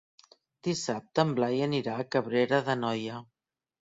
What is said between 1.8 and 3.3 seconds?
a Cabrera d'Anoia.